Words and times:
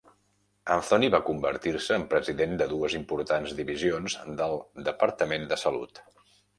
Anthony 0.75 1.05
va 1.15 1.19
convertir-se 1.27 1.99
en 1.99 2.07
president 2.15 2.57
de 2.63 2.69
dues 2.73 2.97
importants 3.03 3.55
divisions 3.63 4.19
del 4.43 4.61
departament 4.93 5.51
de 5.55 5.65
salut. 5.69 6.07